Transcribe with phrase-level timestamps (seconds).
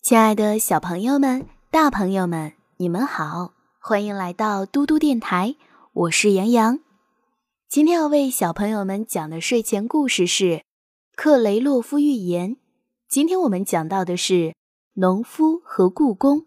[0.00, 5.56] 亲爱的小朋友们、大朋友们，你们好，欢迎来到嘟嘟电台，
[5.92, 6.78] 我是杨洋。
[7.68, 10.44] 今天要为小朋友们讲的睡前故事是
[11.14, 12.52] 《克雷洛夫寓言》。
[13.06, 14.54] 今天我们讲到的是
[14.94, 16.46] 农夫和故宫。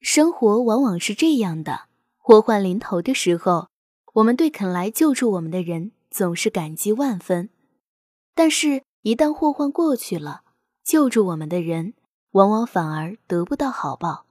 [0.00, 3.68] 生活往往是这样的：祸患临头的时候，
[4.14, 7.48] 我们对肯来救助我们的人总是感激万分；
[8.34, 10.42] 但是，一旦祸患过去了，
[10.84, 11.94] 救助我们的人
[12.32, 14.26] 往往反而得不到好报，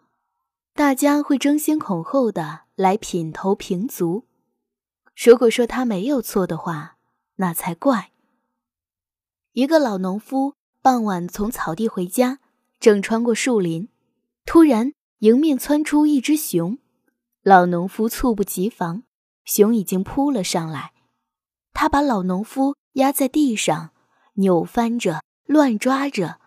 [0.73, 4.25] 大家会争先恐后的来品头评足。
[5.15, 6.97] 如果说他没有错的话，
[7.35, 8.11] 那才怪。
[9.51, 12.39] 一个老农夫傍晚从草地回家，
[12.79, 13.89] 正穿过树林，
[14.45, 14.93] 突然。
[15.19, 16.79] 迎面窜出一只熊，
[17.43, 19.03] 老农夫猝不及防，
[19.45, 20.91] 熊已经扑了上来。
[21.71, 23.91] 他把老农夫压在地上，
[24.33, 26.41] 扭翻着，乱抓着，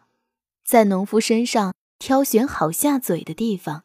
[0.67, 3.85] 在农夫身上挑选好下嘴的地方。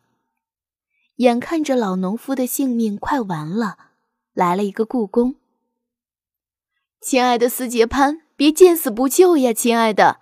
[1.18, 3.78] 眼看着老农夫的性命快完了，
[4.34, 5.36] 来了一个故宫。
[7.00, 10.20] 亲爱的斯杰潘，别见死不救呀，亲爱的！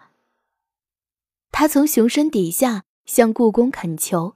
[1.52, 4.36] 他从熊身底下向故宫恳求。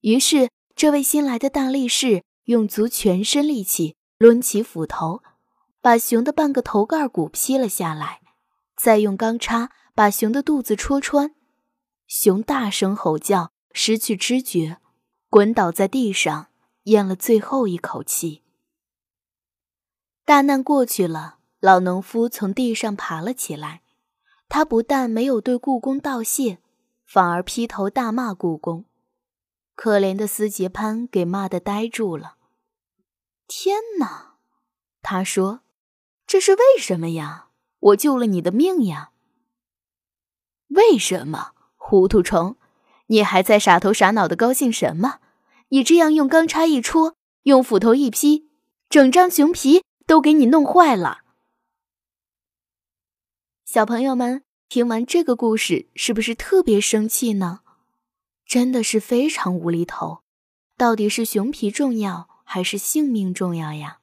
[0.00, 5.22] 于是，这位新来的大力士用足全身力气抡起斧头，
[5.80, 8.20] 把熊的半个头盖骨劈了下来，
[8.76, 11.34] 再用钢叉把熊的肚子戳穿。
[12.08, 14.78] 熊大声吼叫，失去知觉，
[15.28, 16.48] 滚倒在地上，
[16.84, 18.42] 咽了最后一口气。
[20.24, 23.82] 大难过去了，老农夫从地上爬了起来。
[24.48, 26.60] 他不但没有对故宫道谢，
[27.04, 28.86] 反而劈头大骂故宫。
[29.74, 32.36] 可怜的斯杰潘给骂的呆住了。
[33.46, 34.38] 天哪，
[35.02, 35.60] 他说
[36.26, 37.50] ：“这是为什么呀？
[37.80, 39.12] 我救了你的命呀！”
[40.68, 41.52] 为什么，
[41.88, 42.56] 糊涂虫？
[43.06, 45.20] 你还在傻头傻脑的高兴什么？
[45.70, 48.46] 你这样用钢叉一戳，用斧头一劈，
[48.90, 51.22] 整张熊皮都给你弄坏了。
[53.64, 57.60] 小朋友们，听完这个故事，是不是特别生气呢？
[58.44, 60.18] 真的是非常无厘头，
[60.76, 64.00] 到底是熊皮重要还是性命重要呀？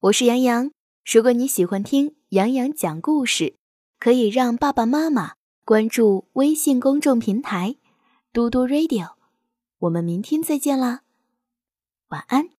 [0.00, 0.70] 我是杨洋，
[1.04, 3.56] 如果你喜欢听杨洋讲故事，
[3.98, 7.76] 可以让爸爸妈妈关注微信公众平台
[8.34, 9.12] “嘟嘟 radio”。
[9.78, 11.02] 我们明天再见啦，
[12.08, 12.50] 晚安。